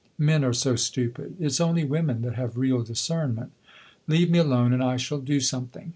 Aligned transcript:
Men 0.17 0.43
are 0.43 0.51
so 0.51 0.75
stupid; 0.75 1.35
it 1.39 1.51
's 1.51 1.61
only 1.61 1.83
women 1.83 2.23
that 2.23 2.33
have 2.33 2.57
real 2.57 2.81
discernment. 2.81 3.51
Leave 4.07 4.31
me 4.31 4.39
alone, 4.39 4.73
and 4.73 4.81
I 4.83 4.97
shall 4.97 5.19
do 5.19 5.39
something. 5.39 5.89